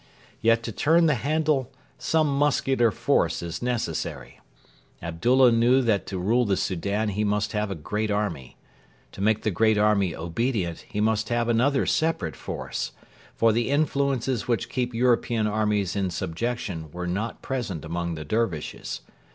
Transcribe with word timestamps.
Yet 0.41 0.63
to 0.63 0.71
turn 0.71 1.05
the 1.05 1.13
handle 1.13 1.71
some 1.99 2.25
muscular 2.27 2.89
force 2.89 3.43
is 3.43 3.61
necessary. 3.61 4.39
Abdullah 4.99 5.51
knew 5.51 5.83
that 5.83 6.07
to 6.07 6.17
rule 6.17 6.43
the 6.43 6.57
Soudan 6.57 7.09
he 7.09 7.23
must 7.23 7.51
have 7.51 7.69
a 7.69 7.75
great 7.75 8.09
army. 8.09 8.57
To 9.11 9.21
make 9.21 9.43
the 9.43 9.51
great 9.51 9.77
army 9.77 10.15
obedient 10.15 10.85
he 10.89 10.99
must 10.99 11.29
have 11.29 11.47
another 11.49 11.85
separate 11.85 12.35
force; 12.35 12.93
for 13.35 13.51
the 13.53 13.69
influences 13.69 14.47
which 14.47 14.69
keep 14.69 14.95
European 14.95 15.45
armies 15.45 15.95
in 15.95 16.09
subjection 16.09 16.89
were 16.91 17.05
not 17.05 17.43
present 17.43 17.85
among 17.85 18.15
the 18.15 18.25
Dervishes. 18.25 19.01